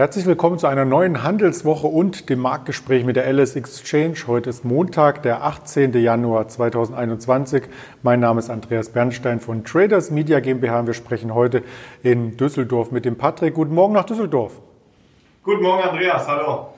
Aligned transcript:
Herzlich 0.00 0.24
willkommen 0.24 0.58
zu 0.58 0.66
einer 0.66 0.86
neuen 0.86 1.24
Handelswoche 1.24 1.86
und 1.86 2.30
dem 2.30 2.38
Marktgespräch 2.38 3.04
mit 3.04 3.16
der 3.16 3.30
LS 3.30 3.54
Exchange. 3.54 4.14
Heute 4.26 4.48
ist 4.48 4.64
Montag, 4.64 5.22
der 5.22 5.44
18. 5.44 5.92
Januar 5.92 6.48
2021. 6.48 7.64
Mein 8.02 8.18
Name 8.20 8.38
ist 8.38 8.48
Andreas 8.48 8.88
Bernstein 8.88 9.40
von 9.40 9.62
Traders 9.62 10.10
Media 10.10 10.40
GmbH. 10.40 10.86
Wir 10.86 10.94
sprechen 10.94 11.34
heute 11.34 11.62
in 12.02 12.38
Düsseldorf 12.38 12.92
mit 12.92 13.04
dem 13.04 13.16
Patrick. 13.18 13.52
Guten 13.52 13.74
Morgen 13.74 13.92
nach 13.92 14.04
Düsseldorf. 14.04 14.62
Guten 15.42 15.62
Morgen, 15.62 15.82
Andreas. 15.82 16.26
Hallo. 16.26 16.68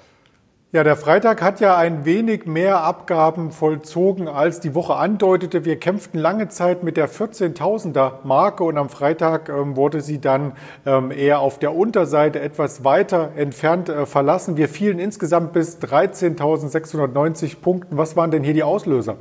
Ja, 0.74 0.84
der 0.84 0.96
Freitag 0.96 1.42
hat 1.42 1.60
ja 1.60 1.76
ein 1.76 2.06
wenig 2.06 2.46
mehr 2.46 2.82
Abgaben 2.82 3.52
vollzogen, 3.52 4.26
als 4.26 4.58
die 4.58 4.74
Woche 4.74 4.94
andeutete. 4.94 5.66
Wir 5.66 5.78
kämpften 5.78 6.18
lange 6.18 6.48
Zeit 6.48 6.82
mit 6.82 6.96
der 6.96 7.10
14.000er 7.10 8.24
Marke 8.24 8.64
und 8.64 8.78
am 8.78 8.88
Freitag 8.88 9.50
ähm, 9.50 9.76
wurde 9.76 10.00
sie 10.00 10.18
dann 10.18 10.52
ähm, 10.86 11.10
eher 11.10 11.40
auf 11.40 11.58
der 11.58 11.74
Unterseite 11.74 12.40
etwas 12.40 12.84
weiter 12.84 13.32
entfernt 13.36 13.90
äh, 13.90 14.06
verlassen. 14.06 14.56
Wir 14.56 14.70
fielen 14.70 14.98
insgesamt 14.98 15.52
bis 15.52 15.78
13.690 15.78 17.60
Punkten. 17.60 17.98
Was 17.98 18.16
waren 18.16 18.30
denn 18.30 18.42
hier 18.42 18.54
die 18.54 18.62
Auslöser? 18.62 19.18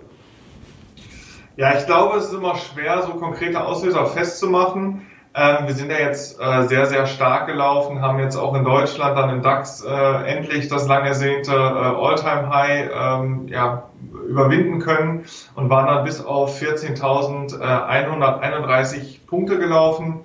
Ja, 1.58 1.78
ich 1.78 1.86
glaube, 1.86 2.18
es 2.18 2.28
ist 2.28 2.34
immer 2.34 2.56
schwer, 2.56 3.04
so 3.06 3.16
konkrete 3.16 3.62
Auslöser 3.62 4.06
festzumachen. 4.06 5.02
Ähm, 5.34 5.66
wir 5.66 5.74
sind 5.74 5.90
ja 5.90 5.98
jetzt 5.98 6.42
äh, 6.42 6.68
sehr, 6.68 6.88
sehr 6.88 7.06
stark 7.06 7.48
gelaufen, 7.48 8.02
haben 8.02 8.20
jetzt 8.20 8.36
auch 8.36 8.54
in 8.54 8.66
Deutschland 8.66 9.18
dann 9.18 9.30
im 9.30 9.42
DAX 9.42 9.82
äh, 9.82 9.90
endlich 9.90 10.68
das 10.68 10.90
lang 10.90 11.06
ersehnte 11.06 11.54
äh, 11.54 11.56
All-Time-High 11.56 12.90
ähm, 12.94 13.48
ja, 13.48 13.84
überwinden 14.28 14.80
können 14.80 15.24
und 15.56 15.70
waren 15.70 15.88
dann 15.88 16.04
bis 16.04 16.22
auf 16.24 16.62
14.131 16.62 19.26
Punkte 19.26 19.58
gelaufen. 19.58 20.20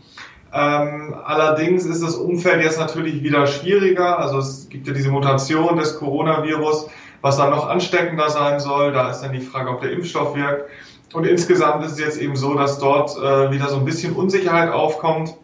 Ähm, 0.53 1.15
allerdings 1.25 1.85
ist 1.85 2.03
das 2.03 2.17
Umfeld 2.17 2.65
jetzt 2.65 2.81
natürlich 2.81 3.23
wieder 3.23 3.47
schwieriger. 3.47 4.19
Also 4.19 4.39
es 4.39 4.69
gibt 4.69 4.89
ja 4.89 4.93
diese 4.93 5.11
Mutation 5.11 5.77
des 5.77 5.99
Coronavirus, 5.99 6.89
was 7.21 7.37
dann 7.37 7.51
noch 7.51 7.69
ansteckender 7.69 8.29
sein 8.31 8.59
soll. 8.59 8.91
Da 8.93 9.11
ist 9.11 9.21
dann 9.21 9.33
die 9.33 9.41
Frage, 9.41 9.71
ob 9.71 9.83
der 9.83 9.93
Impfstoff 9.93 10.35
wirkt. 10.35 10.69
Und 11.13 11.25
insgesamt 11.25 11.85
ist 11.85 11.93
es 11.93 12.01
jetzt 12.01 12.21
eben 12.21 12.37
so, 12.37 12.55
dass 12.55 12.79
dort 12.79 13.17
äh, 13.17 13.51
wieder 13.51 13.69
so 13.69 13.77
ein 13.77 13.85
bisschen 13.85 14.15
Unsicherheit 14.15 14.71
aufkommt 14.71 15.35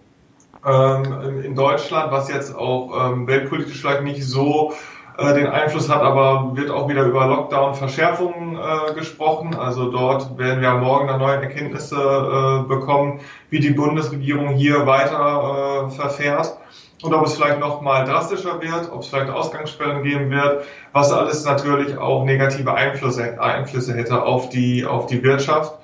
ähm, 0.67 1.43
in 1.45 1.55
Deutschland, 1.55 2.13
was 2.13 2.29
jetzt 2.29 2.55
auch 2.55 3.13
ähm, 3.13 3.27
weltpolitisch 3.27 3.81
vielleicht 3.81 4.03
nicht 4.03 4.25
so 4.25 4.73
den 5.19 5.47
Einfluss 5.47 5.89
hat, 5.89 6.03
aber 6.03 6.53
wird 6.55 6.71
auch 6.71 6.89
wieder 6.89 7.05
über 7.05 7.27
Lockdown-Verschärfungen 7.27 8.57
äh, 8.57 8.95
gesprochen. 8.95 9.55
Also 9.55 9.91
dort 9.91 10.39
werden 10.39 10.61
wir 10.61 10.73
morgen 10.75 11.09
dann 11.09 11.21
neue 11.21 11.37
Erkenntnisse 11.37 11.97
äh, 11.97 12.69
bekommen, 12.69 13.21
wie 13.51 13.61
die 13.61 13.71
Bundesregierung 13.71 14.49
hier 14.49 14.87
weiter 14.87 15.87
äh, 15.87 15.91
verfährt 15.91 16.57
und 17.03 17.13
ob 17.13 17.27
es 17.27 17.35
vielleicht 17.35 17.59
noch 17.59 17.81
mal 17.83 18.05
drastischer 18.05 18.63
wird, 18.63 18.91
ob 18.93 19.03
es 19.03 19.09
vielleicht 19.09 19.31
Ausgangssperren 19.31 20.03
geben 20.03 20.31
wird, 20.31 20.65
was 20.93 21.13
alles 21.13 21.45
natürlich 21.45 21.99
auch 21.99 22.25
negative 22.25 22.73
Einflüsse, 22.73 23.41
Einflüsse 23.41 23.95
hätte 23.95 24.23
auf 24.23 24.49
die, 24.49 24.87
auf 24.87 25.07
die 25.07 25.23
Wirtschaft. 25.23 25.79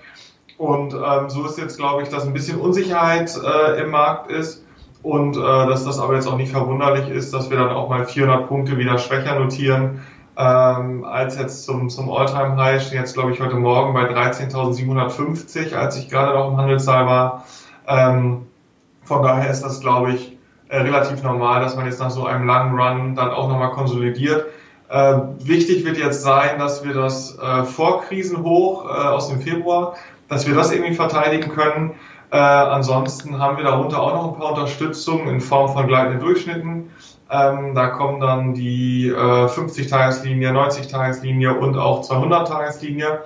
Und 0.57 0.95
ähm, 0.95 1.29
so 1.29 1.45
ist 1.45 1.59
jetzt, 1.59 1.77
glaube 1.77 2.03
ich, 2.03 2.09
dass 2.09 2.25
ein 2.25 2.33
bisschen 2.33 2.61
Unsicherheit 2.61 3.33
äh, 3.37 3.81
im 3.81 3.91
Markt 3.91 4.31
ist 4.31 4.65
und 5.03 5.37
äh, 5.37 5.41
dass 5.41 5.85
das 5.85 5.99
aber 5.99 6.15
jetzt 6.15 6.27
auch 6.27 6.37
nicht 6.37 6.53
verwunderlich 6.53 7.09
ist, 7.09 7.33
dass 7.33 7.51
wir 7.51 7.57
dann 7.57 7.71
auch 7.71 7.89
mal 7.89 8.05
400 8.05 8.49
Punkte 8.49 8.79
wieder 8.79 8.99
schwächer 8.99 9.39
notieren 9.39 10.01
ähm, 10.37 11.05
als 11.05 11.37
jetzt 11.37 11.65
zum, 11.65 11.89
zum 11.89 12.11
All-Time-High. 12.11 12.81
Stehen 12.81 13.01
jetzt, 13.01 13.15
glaube 13.15 13.33
ich, 13.33 13.41
heute 13.41 13.57
Morgen 13.57 13.93
bei 13.93 14.09
13.750, 14.09 15.75
als 15.75 15.97
ich 15.97 16.09
gerade 16.09 16.33
noch 16.33 16.49
im 16.49 16.57
Handelssaal 16.57 17.07
war. 17.07 17.45
Ähm, 17.87 18.47
von 19.05 19.23
daher 19.23 19.51
ist 19.51 19.63
das, 19.63 19.81
glaube 19.81 20.13
ich, 20.13 20.37
äh, 20.69 20.79
relativ 20.79 21.23
normal, 21.23 21.61
dass 21.61 21.77
man 21.77 21.87
jetzt 21.87 21.99
nach 21.99 22.11
so 22.11 22.27
einem 22.27 22.47
langen 22.47 22.79
Run 22.79 23.15
dann 23.15 23.31
auch 23.31 23.49
nochmal 23.49 23.71
konsolidiert. 23.71 24.47
Äh, 24.89 25.19
wichtig 25.41 25.85
wird 25.85 25.99
jetzt 25.99 26.23
sein, 26.23 26.59
dass 26.59 26.85
wir 26.85 26.95
das 26.95 27.37
äh, 27.39 27.65
Vorkrisenhoch 27.65 28.85
äh, 28.85 29.09
aus 29.09 29.29
dem 29.29 29.41
Februar, 29.41 29.97
dass 30.29 30.47
wir 30.47 30.55
das 30.55 30.73
irgendwie 30.73 30.95
verteidigen 30.95 31.51
können. 31.51 31.95
Äh, 32.31 32.37
ansonsten 32.37 33.39
haben 33.39 33.57
wir 33.57 33.65
darunter 33.65 34.03
auch 34.03 34.15
noch 34.15 34.33
ein 34.33 34.39
paar 34.39 34.51
Unterstützungen 34.51 35.29
in 35.29 35.41
Form 35.41 35.73
von 35.73 35.87
gleitenden 35.87 36.21
Durchschnitten. 36.21 36.91
Ähm, 37.31 37.75
da 37.75 37.89
kommen 37.89 38.21
dann 38.21 38.55
die 38.55 39.09
äh, 39.09 39.15
50-Tageslinie, 39.15 40.51
90-Tageslinie 40.51 41.55
und 41.55 41.77
auch 41.77 42.03
200-Tageslinie. 42.03 43.21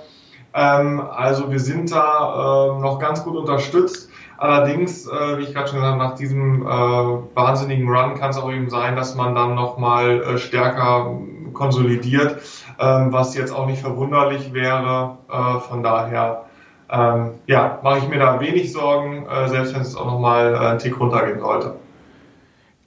Ähm, 0.55 1.01
also 1.01 1.51
wir 1.51 1.61
sind 1.61 1.93
da 1.93 2.77
äh, 2.77 2.81
noch 2.81 2.99
ganz 2.99 3.25
gut 3.25 3.37
unterstützt. 3.37 4.09
Allerdings, 4.39 5.07
äh, 5.07 5.39
wie 5.39 5.43
ich 5.43 5.55
gerade 5.55 5.69
schon 5.69 5.79
gesagt 5.79 5.99
habe, 5.99 6.11
nach 6.11 6.17
diesem 6.17 6.63
äh, 6.63 6.67
wahnsinnigen 6.67 7.89
Run 7.89 8.15
kann 8.15 8.31
es 8.31 8.37
auch 8.37 8.51
eben 8.51 8.71
sein, 8.71 8.97
dass 8.97 9.15
man 9.15 9.35
dann 9.37 9.55
nochmal 9.55 10.21
äh, 10.23 10.39
stärker 10.39 11.17
konsolidiert, 11.53 12.39
ähm, 12.81 13.13
was 13.13 13.37
jetzt 13.37 13.53
auch 13.53 13.67
nicht 13.67 13.83
verwunderlich 13.83 14.53
wäre. 14.53 15.19
Äh, 15.31 15.61
von 15.61 15.83
daher, 15.85 16.47
ähm, 16.91 17.31
ja, 17.47 17.81
mache 17.83 17.99
ich 17.99 18.09
mir 18.09 18.19
da 18.19 18.41
wenig 18.41 18.73
Sorgen, 18.73 19.27
äh, 19.27 19.49
selbst 19.49 19.75
wenn 19.75 19.83
es 19.83 19.97
auch 19.97 20.07
nochmal 20.07 20.55
äh, 20.55 20.59
einen 20.59 20.79
Tick 20.79 20.99
runtergehen 20.99 21.41
sollte. 21.41 21.75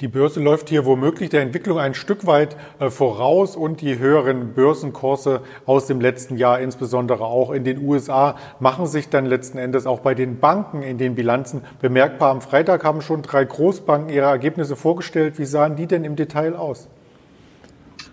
Die 0.02 0.10
Börse 0.10 0.42
läuft 0.42 0.68
hier 0.68 0.84
womöglich 0.86 1.30
der 1.30 1.42
Entwicklung 1.42 1.80
ein 1.80 1.94
Stück 1.94 2.26
weit 2.26 2.58
äh, 2.80 2.90
voraus 2.90 3.56
und 3.56 3.80
die 3.80 3.98
höheren 3.98 4.54
Börsenkurse 4.54 5.40
aus 5.66 5.88
dem 5.88 6.02
letzten 6.02 6.36
Jahr, 6.36 6.60
insbesondere 6.60 7.24
auch 7.24 7.50
in 7.50 7.64
den 7.64 7.82
USA, 7.82 8.36
machen 8.60 8.88
sich 8.88 9.08
dann 9.08 9.26
letzten 9.26 9.58
Endes 9.58 9.86
auch 9.86 10.02
bei 10.02 10.14
den 10.14 10.42
Banken 10.42 10.82
in 10.82 10.98
den 10.98 11.16
Bilanzen 11.16 11.62
bemerkbar. 11.82 12.32
Am 12.32 12.42
Freitag 12.42 12.84
haben 12.84 13.02
schon 13.02 13.22
drei 13.22 13.46
Großbanken 13.46 14.10
ihre 14.10 14.26
Ergebnisse 14.26 14.76
vorgestellt. 14.76 15.40
Wie 15.40 15.46
sahen 15.46 15.78
die 15.78 15.88
denn 15.88 16.04
im 16.04 16.18
Detail 16.18 16.58
aus? 16.58 16.90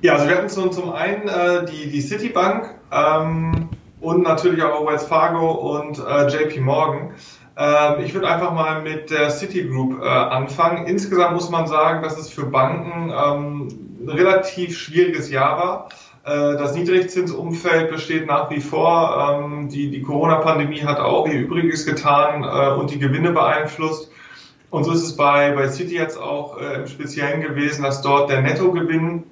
Ja, 0.02 0.14
also 0.14 0.28
wir 0.28 0.36
hatten 0.36 0.48
zum, 0.48 0.70
zum 0.70 0.92
einen 0.92 1.26
äh, 1.26 1.64
die, 1.64 1.90
die 1.90 2.00
Citibank 2.00 2.76
ähm, 2.92 3.70
und 4.02 4.22
natürlich 4.22 4.62
auch 4.62 4.86
Wells 4.86 5.04
Fargo 5.04 5.52
und 5.52 5.98
äh, 5.98 6.26
JP 6.26 6.60
Morgan. 6.60 7.14
Ähm, 7.56 8.04
ich 8.04 8.12
würde 8.14 8.28
einfach 8.28 8.52
mal 8.52 8.82
mit 8.82 9.10
der 9.10 9.30
Citigroup 9.30 10.02
äh, 10.02 10.06
anfangen. 10.06 10.86
Insgesamt 10.86 11.34
muss 11.34 11.50
man 11.50 11.66
sagen, 11.66 12.02
dass 12.02 12.18
es 12.18 12.28
für 12.28 12.46
Banken 12.46 13.10
ähm, 13.10 13.68
ein 14.02 14.08
relativ 14.08 14.76
schwieriges 14.76 15.30
Jahr 15.30 15.56
war. 15.56 15.88
Äh, 16.24 16.58
das 16.58 16.74
Niedrigzinsumfeld 16.74 17.90
besteht 17.90 18.26
nach 18.26 18.50
wie 18.50 18.60
vor. 18.60 19.40
Ähm, 19.44 19.68
die 19.68 19.90
die 19.90 20.02
Corona-Pandemie 20.02 20.82
hat 20.82 20.98
auch 20.98 21.28
ihr 21.28 21.40
Übriges 21.40 21.86
getan 21.86 22.42
äh, 22.42 22.78
und 22.78 22.90
die 22.90 22.98
Gewinne 22.98 23.30
beeinflusst. 23.30 24.10
Und 24.70 24.84
so 24.84 24.92
ist 24.92 25.04
es 25.04 25.16
bei, 25.16 25.52
bei 25.52 25.68
Citi 25.68 25.94
jetzt 25.94 26.18
auch 26.18 26.58
äh, 26.58 26.80
im 26.80 26.86
Speziellen 26.88 27.40
gewesen, 27.42 27.84
dass 27.84 28.02
dort 28.02 28.30
der 28.30 28.42
Nettogewinn 28.42 29.24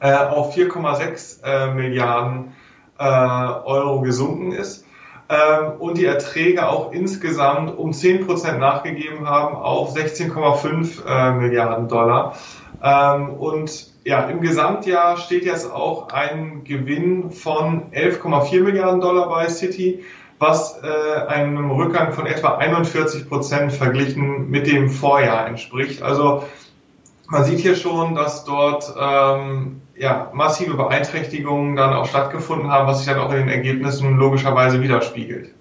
auf 0.00 0.56
4,6 0.56 1.42
äh, 1.42 1.74
Milliarden 1.74 2.52
äh, 2.98 3.04
Euro 3.04 4.00
gesunken 4.00 4.52
ist 4.52 4.84
ähm, 5.28 5.72
und 5.78 5.98
die 5.98 6.06
Erträge 6.06 6.68
auch 6.68 6.92
insgesamt 6.92 7.76
um 7.76 7.92
10 7.92 8.26
Prozent 8.26 8.58
nachgegeben 8.60 9.28
haben 9.28 9.56
auf 9.56 9.94
16,5 9.94 11.04
äh, 11.06 11.32
Milliarden 11.32 11.88
Dollar. 11.88 12.36
Ähm, 12.82 13.30
und 13.34 13.88
ja, 14.04 14.22
im 14.22 14.40
Gesamtjahr 14.40 15.18
steht 15.18 15.44
jetzt 15.44 15.70
auch 15.70 16.08
ein 16.08 16.64
Gewinn 16.64 17.30
von 17.30 17.90
11,4 17.92 18.62
Milliarden 18.62 19.00
Dollar 19.00 19.28
bei 19.28 19.48
City, 19.48 20.02
was 20.38 20.80
äh, 20.82 21.26
einem 21.26 21.70
Rückgang 21.72 22.12
von 22.12 22.26
etwa 22.26 22.56
41 22.56 23.28
Prozent 23.28 23.72
verglichen 23.72 24.48
mit 24.48 24.66
dem 24.66 24.88
Vorjahr 24.88 25.46
entspricht. 25.46 26.02
Also 26.02 26.44
man 27.28 27.44
sieht 27.44 27.58
hier 27.58 27.76
schon, 27.76 28.14
dass 28.14 28.44
dort 28.44 28.94
ähm, 28.98 29.82
ja, 29.98 30.30
massive 30.32 30.74
Beeinträchtigungen 30.74 31.76
dann 31.76 31.92
auch 31.92 32.06
stattgefunden 32.06 32.70
haben, 32.70 32.86
was 32.86 32.98
sich 32.98 33.08
dann 33.08 33.18
auch 33.18 33.32
in 33.32 33.38
den 33.38 33.48
Ergebnissen 33.48 34.16
logischerweise 34.16 34.80
widerspiegelt. 34.82 35.54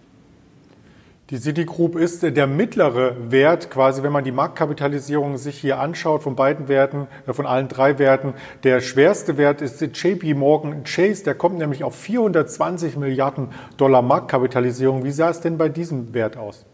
Die 1.29 1.37
Citigroup 1.37 1.97
ist 1.97 2.23
der 2.23 2.47
mittlere 2.47 3.31
Wert, 3.31 3.69
quasi, 3.69 4.01
wenn 4.01 4.13
man 4.13 4.23
die 4.23 4.31
Marktkapitalisierung 4.31 5.37
sich 5.37 5.57
hier 5.59 5.77
anschaut, 5.77 6.23
von 6.23 6.37
beiden 6.37 6.69
Werten, 6.69 7.07
äh, 7.27 7.33
von 7.33 7.45
allen 7.45 7.67
drei 7.67 7.99
Werten. 7.99 8.33
Der 8.63 8.79
schwerste 8.79 9.37
Wert 9.37 9.61
ist 9.61 9.81
JP 9.81 10.35
Morgan 10.35 10.85
Chase, 10.85 11.25
der 11.25 11.35
kommt 11.35 11.57
nämlich 11.57 11.83
auf 11.83 11.95
420 11.95 12.95
Milliarden 12.95 13.49
Dollar 13.75 14.01
Marktkapitalisierung. 14.01 15.03
Wie 15.03 15.11
sah 15.11 15.29
es 15.29 15.41
denn 15.41 15.57
bei 15.57 15.67
diesem 15.67 16.13
Wert 16.13 16.37
aus? 16.37 16.65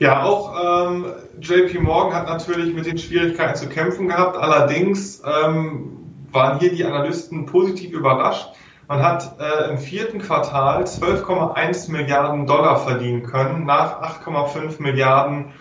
Ja, 0.00 0.24
auch 0.24 0.90
ähm, 0.90 1.04
JP 1.40 1.82
Morgan 1.82 2.14
hat 2.14 2.26
natürlich 2.26 2.74
mit 2.74 2.86
den 2.86 2.98
Schwierigkeiten 2.98 3.54
zu 3.54 3.68
kämpfen 3.68 4.08
gehabt. 4.08 4.36
Allerdings 4.36 5.22
ähm, 5.24 5.99
waren 6.32 6.58
hier 6.58 6.72
die 6.72 6.84
Analysten 6.84 7.46
positiv 7.46 7.92
überrascht. 7.92 8.48
Man 8.88 9.02
hat 9.02 9.36
äh, 9.38 9.70
im 9.70 9.78
vierten 9.78 10.18
Quartal 10.18 10.82
12,1 10.82 11.92
Milliarden 11.92 12.46
Dollar 12.46 12.76
verdienen 12.76 13.22
können, 13.22 13.64
nach 13.64 14.02
8,5 14.02 14.82
Milliarden 14.82 15.52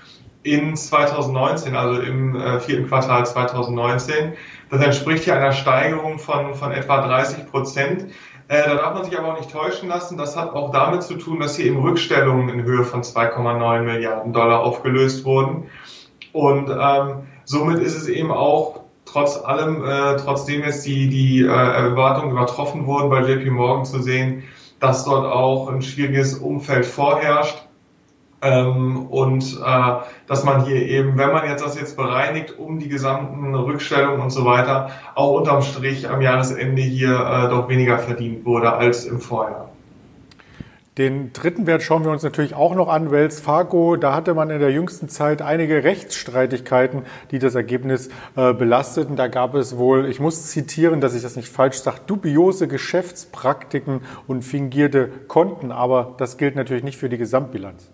in 0.41 0.75
2019, 0.75 1.75
also 1.75 2.01
im 2.01 2.35
äh, 2.35 2.59
vierten 2.59 2.87
Quartal 2.87 3.25
2019. 3.25 4.33
Das 4.71 4.81
entspricht 4.81 5.25
hier 5.25 5.35
einer 5.35 5.51
Steigerung 5.51 6.17
von, 6.17 6.55
von 6.55 6.71
etwa 6.71 7.05
30 7.05 7.45
Prozent. 7.51 8.07
Äh, 8.47 8.63
da 8.65 8.75
darf 8.75 8.93
man 8.95 9.03
sich 9.03 9.17
aber 9.17 9.33
auch 9.33 9.37
nicht 9.37 9.51
täuschen 9.51 9.89
lassen. 9.89 10.17
Das 10.17 10.35
hat 10.35 10.53
auch 10.53 10.71
damit 10.71 11.03
zu 11.03 11.15
tun, 11.15 11.39
dass 11.39 11.55
hier 11.55 11.65
eben 11.65 11.81
Rückstellungen 11.81 12.49
in 12.49 12.63
Höhe 12.63 12.83
von 12.83 13.03
2,9 13.03 13.81
Milliarden 13.81 14.33
Dollar 14.33 14.61
aufgelöst 14.61 15.23
wurden. 15.23 15.69
Und 16.33 16.69
ähm, 16.69 17.27
somit 17.45 17.79
ist 17.79 17.95
es 17.95 18.07
eben 18.07 18.31
auch 18.31 18.81
trotz 19.11 19.37
allem, 19.43 19.83
äh, 19.83 20.15
trotzdem 20.17 20.63
jetzt 20.63 20.85
die, 20.85 21.09
die 21.09 21.41
äh, 21.41 21.47
Erwartungen 21.47 22.31
übertroffen 22.31 22.85
wurden, 22.85 23.09
bei 23.09 23.21
JP 23.21 23.49
Morgan 23.51 23.85
zu 23.85 24.01
sehen, 24.01 24.43
dass 24.79 25.05
dort 25.05 25.25
auch 25.25 25.69
ein 25.69 25.81
schwieriges 25.81 26.35
Umfeld 26.35 26.85
vorherrscht. 26.85 27.65
Ähm, 28.41 29.07
und 29.07 29.59
äh, 29.65 29.93
dass 30.27 30.45
man 30.45 30.63
hier 30.63 30.81
eben, 30.81 31.17
wenn 31.17 31.33
man 31.33 31.49
jetzt 31.49 31.63
das 31.63 31.77
jetzt 31.77 31.97
bereinigt, 31.97 32.57
um 32.57 32.79
die 32.79 32.87
gesamten 32.87 33.53
Rückstellungen 33.53 34.21
und 34.21 34.29
so 34.29 34.45
weiter, 34.45 34.91
auch 35.15 35.33
unterm 35.33 35.61
Strich 35.61 36.09
am 36.09 36.21
Jahresende 36.21 36.81
hier 36.81 37.19
äh, 37.19 37.49
doch 37.49 37.67
weniger 37.67 37.99
verdient 37.99 38.45
wurde 38.45 38.71
als 38.71 39.05
im 39.05 39.19
Vorjahr. 39.19 39.68
Den 40.99 41.31
dritten 41.31 41.65
Wert 41.65 41.81
schauen 41.81 42.03
wir 42.03 42.11
uns 42.11 42.23
natürlich 42.23 42.55
auch 42.55 42.75
noch 42.75 42.89
an, 42.89 43.09
Wells 43.09 43.39
Fargo. 43.39 43.95
Da 43.95 44.13
hatte 44.13 44.33
man 44.33 44.49
in 44.49 44.59
der 44.59 44.73
jüngsten 44.73 45.07
Zeit 45.07 45.41
einige 45.41 45.85
Rechtsstreitigkeiten, 45.85 47.03
die 47.31 47.39
das 47.39 47.55
Ergebnis 47.55 48.09
äh, 48.35 48.51
belasteten. 48.51 49.15
Da 49.15 49.29
gab 49.29 49.55
es 49.55 49.77
wohl, 49.77 50.07
ich 50.07 50.19
muss 50.19 50.47
zitieren, 50.47 50.99
dass 50.99 51.15
ich 51.15 51.21
das 51.21 51.37
nicht 51.37 51.47
falsch 51.47 51.77
sage, 51.77 52.01
dubiose 52.05 52.67
Geschäftspraktiken 52.67 54.01
und 54.27 54.43
fingierte 54.43 55.07
Konten. 55.29 55.71
Aber 55.71 56.15
das 56.17 56.35
gilt 56.35 56.57
natürlich 56.57 56.83
nicht 56.83 56.97
für 56.97 57.07
die 57.07 57.17
Gesamtbilanz. 57.17 57.89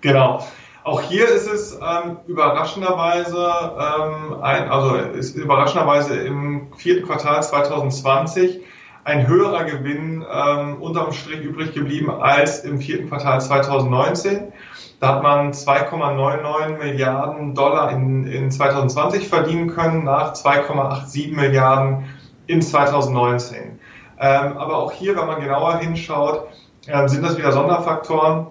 Genau. 0.00 0.42
Auch 0.84 1.02
hier 1.02 1.28
ist 1.28 1.52
es 1.52 1.74
ähm, 1.74 2.16
überraschenderweise, 2.26 3.46
ähm, 3.78 4.40
ein, 4.40 4.70
also 4.70 4.94
ist 4.96 5.36
überraschenderweise 5.36 6.18
im 6.18 6.72
vierten 6.78 7.06
Quartal 7.06 7.42
2020 7.42 8.62
ein 9.04 9.26
höherer 9.26 9.64
Gewinn 9.64 10.24
ähm, 10.30 10.80
unterm 10.80 11.12
Strich 11.12 11.40
übrig 11.40 11.72
geblieben 11.74 12.10
als 12.10 12.64
im 12.64 12.80
vierten 12.80 13.08
Quartal 13.08 13.40
2019. 13.40 14.52
Da 15.00 15.14
hat 15.14 15.22
man 15.22 15.52
2,99 15.52 16.78
Milliarden 16.78 17.54
Dollar 17.54 17.90
in, 17.90 18.26
in 18.26 18.50
2020 18.50 19.28
verdienen 19.28 19.68
können, 19.68 20.04
nach 20.04 20.34
2,87 20.34 21.34
Milliarden 21.34 22.04
in 22.46 22.60
2019. 22.60 23.78
Ähm, 24.18 24.58
aber 24.58 24.76
auch 24.76 24.92
hier, 24.92 25.16
wenn 25.16 25.26
man 25.26 25.40
genauer 25.40 25.78
hinschaut, 25.78 26.48
äh, 26.86 27.08
sind 27.08 27.24
das 27.24 27.38
wieder 27.38 27.52
Sonderfaktoren. 27.52 28.48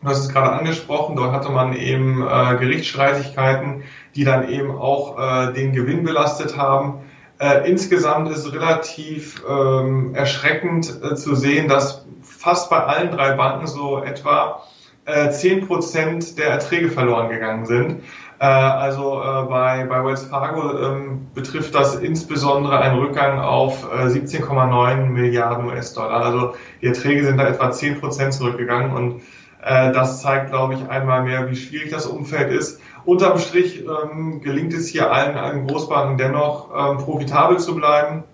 Du 0.00 0.08
hast 0.08 0.20
es 0.20 0.30
gerade 0.30 0.52
angesprochen, 0.52 1.14
dort 1.14 1.32
hatte 1.32 1.50
man 1.50 1.74
eben 1.74 2.26
äh, 2.26 2.56
Gerichtsstreitigkeiten, 2.56 3.82
die 4.16 4.24
dann 4.24 4.48
eben 4.48 4.74
auch 4.74 5.18
äh, 5.18 5.52
den 5.52 5.74
Gewinn 5.74 6.04
belastet 6.04 6.56
haben. 6.56 7.00
Äh, 7.40 7.70
insgesamt 7.70 8.30
ist 8.30 8.52
relativ 8.52 9.42
ähm, 9.48 10.14
erschreckend 10.14 10.92
äh, 11.02 11.14
zu 11.14 11.34
sehen, 11.34 11.68
dass 11.68 12.04
fast 12.22 12.68
bei 12.68 12.76
allen 12.76 13.10
drei 13.12 13.32
Banken 13.32 13.66
so 13.66 14.02
etwa 14.02 14.62
äh, 15.06 15.28
10% 15.28 16.36
der 16.36 16.48
Erträge 16.48 16.90
verloren 16.90 17.30
gegangen 17.30 17.64
sind. 17.64 18.02
Äh, 18.40 18.44
also 18.44 19.22
äh, 19.22 19.48
bei, 19.48 19.86
bei 19.88 20.04
Wells 20.04 20.24
Fargo 20.24 20.78
ähm, 20.80 21.28
betrifft 21.34 21.74
das 21.74 21.94
insbesondere 21.96 22.78
einen 22.78 22.98
Rückgang 22.98 23.38
auf 23.38 23.84
äh, 23.90 24.04
17,9 24.04 25.06
Milliarden 25.06 25.64
US-Dollar. 25.64 26.22
Also 26.22 26.54
die 26.82 26.88
Erträge 26.88 27.24
sind 27.24 27.38
da 27.38 27.48
etwa 27.48 27.70
10% 27.70 28.30
zurückgegangen 28.32 28.92
und 28.92 29.16
äh, 29.16 29.22
das 29.62 30.22
zeigt, 30.22 30.50
glaube 30.50 30.74
ich, 30.74 30.88
einmal 30.88 31.22
mehr, 31.22 31.50
wie 31.50 31.56
schwierig 31.56 31.90
das 31.90 32.06
Umfeld 32.06 32.50
ist. 32.52 32.80
Unterm 33.04 33.38
Strich 33.38 33.84
ähm, 33.84 34.40
gelingt 34.40 34.72
es 34.72 34.88
hier 34.88 35.12
allen, 35.12 35.36
allen 35.36 35.66
Großbanken 35.66 36.18
dennoch 36.18 36.70
ähm, 36.74 36.98
profitabel 36.98 37.58
zu 37.58 37.74
bleiben, 37.74 38.24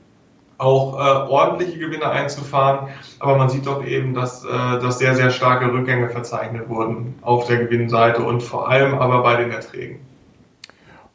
auch 0.58 0.94
äh, 0.94 1.31
ordentliche 1.31 1.78
Gewinne 1.78 2.08
einzufahren. 2.08 2.88
Aber 3.19 3.37
man 3.37 3.49
sieht 3.49 3.67
doch 3.67 3.84
eben, 3.84 4.14
dass, 4.14 4.44
äh, 4.44 4.49
dass 4.49 4.99
sehr, 4.99 5.14
sehr 5.14 5.31
starke 5.31 5.73
Rückgänge 5.73 6.08
verzeichnet 6.08 6.69
wurden 6.69 7.19
auf 7.23 7.46
der 7.46 7.58
Gewinnseite 7.58 8.22
und 8.22 8.43
vor 8.43 8.69
allem 8.69 8.94
aber 8.94 9.22
bei 9.22 9.37
den 9.37 9.50
Erträgen. 9.50 10.00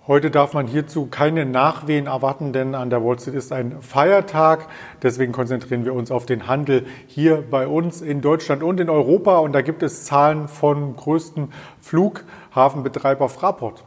Heute 0.07 0.31
darf 0.31 0.55
man 0.55 0.65
hierzu 0.65 1.05
keine 1.05 1.45
Nachwehen 1.45 2.07
erwarten, 2.07 2.53
denn 2.53 2.73
an 2.73 2.89
der 2.89 3.03
Wall 3.03 3.19
Street 3.19 3.35
ist 3.35 3.53
ein 3.53 3.83
Feiertag. 3.83 4.67
Deswegen 5.03 5.31
konzentrieren 5.31 5.85
wir 5.85 5.93
uns 5.93 6.09
auf 6.09 6.25
den 6.25 6.47
Handel 6.47 6.87
hier 7.05 7.43
bei 7.47 7.67
uns 7.67 8.01
in 8.01 8.19
Deutschland 8.19 8.63
und 8.63 8.79
in 8.79 8.89
Europa. 8.89 9.37
Und 9.37 9.53
da 9.53 9.61
gibt 9.61 9.83
es 9.83 10.05
Zahlen 10.05 10.47
vom 10.47 10.95
größten 10.95 11.53
Flughafenbetreiber 11.81 13.29
Fraport. 13.29 13.83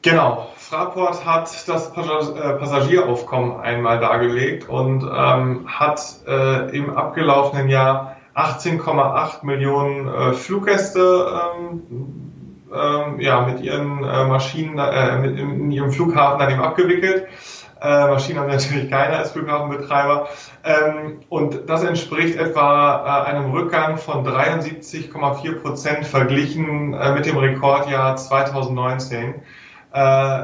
Genau, 0.00 0.46
Fraport 0.56 1.26
hat 1.26 1.68
das 1.68 1.90
äh, 1.90 2.54
Passagieraufkommen 2.54 3.60
einmal 3.60 4.00
dargelegt 4.00 4.70
und 4.70 5.02
ähm, 5.02 5.66
hat 5.68 6.00
äh, 6.26 6.74
im 6.74 6.96
abgelaufenen 6.96 7.68
Jahr 7.68 8.16
18,8 8.34 9.44
Millionen 9.44 10.08
äh, 10.08 10.32
Fluggäste 10.32 11.26
ähm, 11.58 12.27
ähm, 12.74 13.20
ja, 13.20 13.42
mit 13.42 13.60
ihren 13.60 14.04
äh, 14.04 14.24
Maschinen 14.24 14.78
äh, 14.78 15.18
mit 15.18 15.38
in, 15.38 15.70
ihrem 15.70 15.92
Flughafen 15.92 16.38
dann 16.38 16.50
eben 16.50 16.60
abgewickelt. 16.60 17.26
Äh, 17.80 18.08
Maschinen 18.08 18.40
haben 18.40 18.48
natürlich 18.48 18.90
keiner 18.90 19.18
als 19.18 19.32
Flughafenbetreiber. 19.32 20.28
Ähm, 20.64 21.20
und 21.28 21.68
das 21.68 21.84
entspricht 21.84 22.36
etwa 22.36 23.24
äh, 23.26 23.30
einem 23.30 23.52
Rückgang 23.52 23.98
von 23.98 24.26
73,4 24.26 25.60
Prozent 25.60 26.04
verglichen 26.04 26.94
äh, 26.94 27.12
mit 27.12 27.26
dem 27.26 27.36
Rekordjahr 27.36 28.16
2019. 28.16 29.34
Äh, 29.92 30.40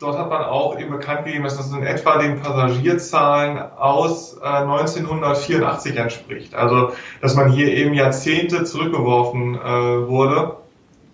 dort 0.00 0.18
hat 0.18 0.28
man 0.28 0.42
auch 0.42 0.76
eben 0.76 0.90
bekannt 0.90 1.24
gegeben, 1.24 1.44
dass 1.44 1.56
das 1.56 1.70
in 1.70 1.84
etwa 1.84 2.18
den 2.18 2.40
Passagierzahlen 2.40 3.58
aus 3.76 4.38
äh, 4.42 4.46
1984 4.46 5.96
entspricht. 5.96 6.54
Also, 6.56 6.90
dass 7.20 7.36
man 7.36 7.52
hier 7.52 7.68
eben 7.68 7.94
Jahrzehnte 7.94 8.64
zurückgeworfen 8.64 9.54
äh, 9.54 10.08
wurde 10.08 10.61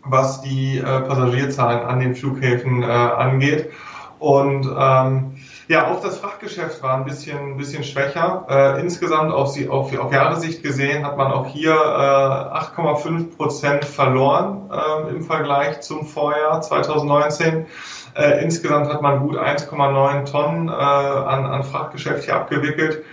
was 0.08 0.40
die 0.42 0.78
äh, 0.78 0.82
Passagierzahlen 0.82 1.80
an 1.86 2.00
den 2.00 2.14
Flughäfen 2.14 2.82
äh, 2.82 2.86
angeht. 2.86 3.70
Und 4.18 4.68
ähm, 4.76 5.36
ja, 5.68 5.92
auch 5.92 6.00
das 6.00 6.18
Frachtgeschäft 6.18 6.82
war 6.82 6.96
ein 6.96 7.04
bisschen, 7.04 7.38
ein 7.38 7.56
bisschen 7.58 7.84
schwächer. 7.84 8.46
Äh, 8.48 8.80
insgesamt 8.80 9.32
auf, 9.32 9.50
auf, 9.68 9.98
auf 9.98 10.12
Jahressicht 10.12 10.62
gesehen 10.62 11.04
hat 11.04 11.16
man 11.18 11.30
auch 11.30 11.46
hier 11.46 11.72
äh, 11.72 11.74
8,5 11.74 13.36
Prozent 13.36 13.84
verloren 13.84 14.70
äh, 14.72 15.10
im 15.10 15.22
Vergleich 15.22 15.82
zum 15.82 16.06
Vorjahr 16.06 16.62
2019. 16.62 17.66
Äh, 18.14 18.42
insgesamt 18.42 18.92
hat 18.92 19.02
man 19.02 19.20
gut 19.20 19.36
1,9 19.36 20.30
Tonnen 20.30 20.68
äh, 20.68 20.72
an, 20.72 21.44
an 21.44 21.62
Frachtgeschäft 21.62 22.24
hier 22.24 22.36
abgewickelt. 22.36 23.04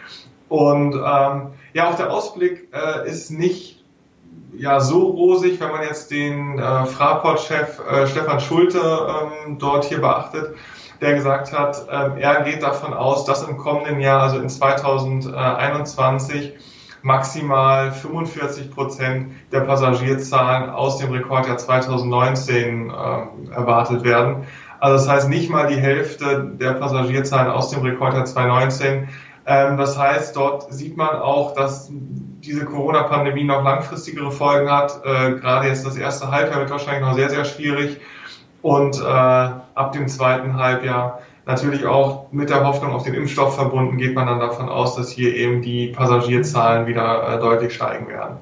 Und 0.47 0.93
ähm, 0.93 1.47
ja, 1.73 1.89
auch 1.89 1.95
der 1.95 2.11
Ausblick 2.11 2.69
äh, 2.73 3.09
ist 3.09 3.31
nicht 3.31 3.74
ja 4.57 4.79
so 4.79 5.09
rosig, 5.09 5.59
wenn 5.59 5.71
man 5.71 5.83
jetzt 5.83 6.09
den 6.11 6.57
äh, 6.59 6.85
Fraport-Chef 6.85 7.81
äh, 7.89 8.05
Stefan 8.07 8.39
Schulte 8.39 8.79
ähm, 8.79 9.57
dort 9.59 9.83
hier 9.85 10.01
beachtet, 10.01 10.55
der 11.01 11.15
gesagt 11.15 11.51
hat, 11.51 11.87
ähm, 11.91 12.17
er 12.17 12.43
geht 12.43 12.61
davon 12.63 12.93
aus, 12.93 13.25
dass 13.25 13.45
im 13.47 13.57
kommenden 13.57 13.99
Jahr, 13.99 14.21
also 14.23 14.39
in 14.39 14.47
2021, 14.49 16.53
maximal 17.01 17.91
45 17.91 18.71
Prozent 18.71 19.33
der 19.51 19.59
Passagierzahlen 19.61 20.69
aus 20.71 20.97
dem 20.97 21.11
Rekordjahr 21.11 21.57
2019 21.57 22.65
ähm, 22.65 22.91
erwartet 23.51 24.03
werden. 24.03 24.47
Also 24.79 24.97
das 24.97 25.07
heißt 25.07 25.29
nicht 25.29 25.49
mal 25.49 25.67
die 25.67 25.79
Hälfte 25.79 26.51
der 26.59 26.73
Passagierzahlen 26.73 27.49
aus 27.51 27.69
dem 27.69 27.83
Rekordjahr 27.83 28.25
2019. 28.25 29.07
Ähm, 29.45 29.77
das 29.77 29.97
heißt, 29.97 30.35
dort 30.35 30.73
sieht 30.73 30.97
man 30.97 31.15
auch, 31.15 31.53
dass 31.53 31.89
diese 32.45 32.65
Corona-Pandemie 32.65 33.43
noch 33.43 33.63
langfristigere 33.63 34.31
Folgen 34.31 34.69
hat. 34.69 35.01
Äh, 35.03 35.33
gerade 35.33 35.67
jetzt 35.67 35.85
das 35.85 35.97
erste 35.97 36.31
Halbjahr 36.31 36.59
wird 36.59 36.69
wahrscheinlich 36.69 37.01
noch 37.01 37.15
sehr, 37.15 37.29
sehr 37.29 37.45
schwierig. 37.45 37.97
Und 38.61 38.99
äh, 38.99 39.03
ab 39.03 39.91
dem 39.93 40.07
zweiten 40.07 40.57
Halbjahr 40.57 41.19
natürlich 41.45 41.85
auch 41.85 42.31
mit 42.31 42.49
der 42.49 42.65
Hoffnung 42.65 42.93
auf 42.93 43.03
den 43.03 43.13
Impfstoff 43.13 43.55
verbunden, 43.55 43.97
geht 43.97 44.15
man 44.15 44.25
dann 44.27 44.39
davon 44.39 44.69
aus, 44.69 44.95
dass 44.95 45.11
hier 45.11 45.35
eben 45.35 45.61
die 45.61 45.87
Passagierzahlen 45.87 46.87
wieder 46.87 47.35
äh, 47.35 47.39
deutlich 47.39 47.73
steigen 47.73 48.07
werden. 48.07 48.37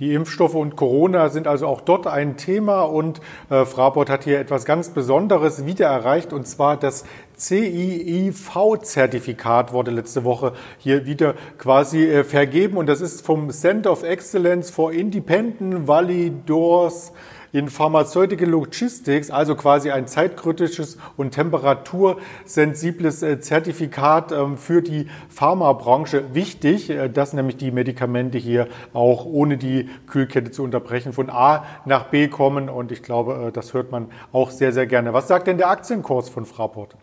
Die 0.00 0.12
Impfstoffe 0.12 0.56
und 0.56 0.74
Corona 0.74 1.28
sind 1.28 1.46
also 1.46 1.68
auch 1.68 1.80
dort 1.80 2.08
ein 2.08 2.36
Thema 2.36 2.82
und 2.82 3.20
äh, 3.48 3.64
Fraport 3.64 4.10
hat 4.10 4.24
hier 4.24 4.40
etwas 4.40 4.64
ganz 4.64 4.88
Besonderes 4.88 5.66
wieder 5.66 5.86
erreicht 5.86 6.32
und 6.32 6.48
zwar 6.48 6.76
das 6.76 7.04
CIIV-Zertifikat 7.36 9.72
wurde 9.72 9.90
letzte 9.90 10.24
Woche 10.24 10.52
hier 10.78 11.06
wieder 11.06 11.34
quasi 11.58 12.04
äh, 12.04 12.22
vergeben 12.24 12.76
und 12.76 12.86
das 12.86 13.00
ist 13.00 13.26
vom 13.26 13.50
Center 13.50 13.90
of 13.92 14.02
Excellence 14.02 14.70
for 14.70 14.92
Independent 14.92 15.88
Validors 15.88 17.12
in 17.54 17.68
Pharmaceutical 17.68 18.48
Logistics, 18.48 19.30
also 19.30 19.54
quasi 19.54 19.92
ein 19.92 20.08
zeitkritisches 20.08 20.98
und 21.16 21.30
temperatursensibles 21.30 23.22
äh, 23.22 23.40
Zertifikat 23.40 24.32
ähm, 24.32 24.58
für 24.58 24.82
die 24.82 25.06
Pharmabranche 25.28 26.34
wichtig, 26.34 26.90
äh, 26.90 27.08
dass 27.08 27.32
nämlich 27.32 27.56
die 27.56 27.70
Medikamente 27.70 28.38
hier 28.38 28.66
auch 28.92 29.24
ohne 29.24 29.56
die 29.56 29.88
Kühlkette 30.08 30.50
zu 30.50 30.64
unterbrechen 30.64 31.12
von 31.12 31.30
A 31.30 31.64
nach 31.84 32.06
B 32.06 32.26
kommen 32.26 32.68
und 32.68 32.90
ich 32.90 33.04
glaube, 33.04 33.52
das 33.54 33.72
hört 33.72 33.92
man 33.92 34.08
auch 34.32 34.50
sehr, 34.50 34.72
sehr 34.72 34.86
gerne. 34.86 35.12
Was 35.12 35.28
sagt 35.28 35.46
denn 35.46 35.56
der 35.56 35.70
Aktienkurs 35.70 36.28
von 36.28 36.46
Fraport? 36.46 36.96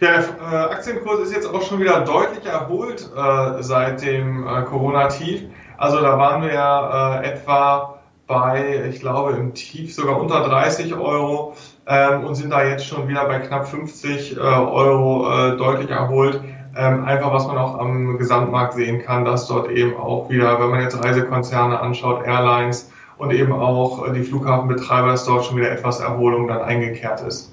Der 0.00 0.18
äh, 0.18 0.56
Aktienkurs 0.72 1.20
ist 1.20 1.34
jetzt 1.34 1.52
auch 1.52 1.62
schon 1.62 1.80
wieder 1.80 2.00
deutlich 2.00 2.46
erholt 2.46 3.10
äh, 3.16 3.62
seit 3.62 4.02
dem 4.02 4.46
äh, 4.46 4.62
Corona-Tief. 4.62 5.42
Also 5.76 6.00
da 6.00 6.18
waren 6.18 6.42
wir 6.42 6.52
ja 6.52 7.22
etwa 7.22 8.00
bei, 8.30 8.84
ich 8.88 9.00
glaube, 9.00 9.32
im 9.32 9.54
Tief 9.54 9.92
sogar 9.92 10.20
unter 10.20 10.48
30 10.48 10.94
Euro 10.94 11.56
ähm, 11.88 12.24
und 12.24 12.36
sind 12.36 12.50
da 12.50 12.62
jetzt 12.62 12.86
schon 12.86 13.08
wieder 13.08 13.24
bei 13.24 13.40
knapp 13.40 13.66
50 13.66 14.36
äh, 14.36 14.40
Euro 14.40 15.28
äh, 15.28 15.56
deutlich 15.56 15.90
erholt. 15.90 16.40
Ähm, 16.76 17.04
einfach 17.04 17.32
was 17.32 17.48
man 17.48 17.58
auch 17.58 17.80
am 17.80 18.18
Gesamtmarkt 18.18 18.74
sehen 18.74 19.02
kann, 19.02 19.24
dass 19.24 19.48
dort 19.48 19.68
eben 19.70 19.96
auch 19.96 20.30
wieder, 20.30 20.60
wenn 20.60 20.70
man 20.70 20.80
jetzt 20.80 21.02
Reisekonzerne 21.04 21.80
anschaut, 21.80 22.24
Airlines 22.24 22.92
und 23.18 23.32
eben 23.32 23.52
auch 23.52 24.06
äh, 24.06 24.12
die 24.12 24.22
Flughafenbetreiber, 24.22 25.08
dass 25.08 25.24
dort 25.24 25.44
schon 25.44 25.56
wieder 25.56 25.72
etwas 25.72 25.98
Erholung 25.98 26.46
dann 26.46 26.62
eingekehrt 26.62 27.22
ist. 27.22 27.52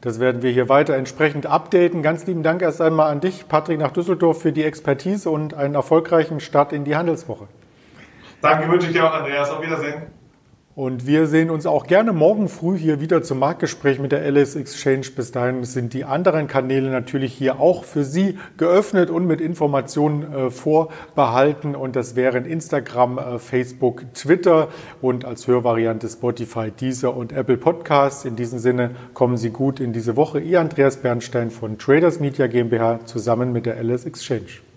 Das 0.00 0.20
werden 0.20 0.42
wir 0.42 0.50
hier 0.50 0.68
weiter 0.68 0.94
entsprechend 0.94 1.46
updaten. 1.46 2.02
Ganz 2.02 2.26
lieben 2.26 2.42
Dank 2.42 2.62
erst 2.62 2.80
einmal 2.80 3.10
an 3.10 3.20
dich, 3.20 3.48
Patrick, 3.48 3.78
nach 3.78 3.90
Düsseldorf 3.90 4.40
für 4.40 4.52
die 4.52 4.62
Expertise 4.62 5.28
und 5.28 5.54
einen 5.54 5.74
erfolgreichen 5.74 6.40
Start 6.40 6.72
in 6.72 6.84
die 6.84 6.96
Handelswoche. 6.96 7.48
Danke, 8.40 8.70
wünsche 8.70 8.86
ich 8.86 8.92
dir 8.92 9.04
auch, 9.04 9.14
Andreas. 9.14 9.50
Auf 9.50 9.60
Wiedersehen. 9.60 10.17
Und 10.78 11.08
wir 11.08 11.26
sehen 11.26 11.50
uns 11.50 11.66
auch 11.66 11.88
gerne 11.88 12.12
morgen 12.12 12.48
früh 12.48 12.78
hier 12.78 13.00
wieder 13.00 13.20
zum 13.24 13.40
Marktgespräch 13.40 13.98
mit 13.98 14.12
der 14.12 14.24
LS 14.30 14.54
Exchange. 14.54 15.08
Bis 15.16 15.32
dahin 15.32 15.64
sind 15.64 15.92
die 15.92 16.04
anderen 16.04 16.46
Kanäle 16.46 16.88
natürlich 16.90 17.34
hier 17.34 17.58
auch 17.58 17.82
für 17.82 18.04
Sie 18.04 18.38
geöffnet 18.58 19.10
und 19.10 19.26
mit 19.26 19.40
Informationen 19.40 20.32
äh, 20.32 20.50
vorbehalten. 20.50 21.74
Und 21.74 21.96
das 21.96 22.14
wären 22.14 22.44
Instagram, 22.44 23.18
äh, 23.18 23.38
Facebook, 23.40 24.04
Twitter 24.14 24.68
und 25.02 25.24
als 25.24 25.48
Hörvariante 25.48 26.08
Spotify, 26.08 26.70
Deezer 26.70 27.16
und 27.16 27.32
Apple 27.32 27.56
Podcasts. 27.56 28.24
In 28.24 28.36
diesem 28.36 28.60
Sinne 28.60 28.92
kommen 29.14 29.36
Sie 29.36 29.50
gut 29.50 29.80
in 29.80 29.92
diese 29.92 30.14
Woche. 30.14 30.38
Ihr 30.38 30.60
Andreas 30.60 30.98
Bernstein 30.98 31.50
von 31.50 31.78
Traders 31.78 32.20
Media 32.20 32.46
GmbH 32.46 33.04
zusammen 33.04 33.50
mit 33.52 33.66
der 33.66 33.82
LS 33.82 34.04
Exchange. 34.04 34.67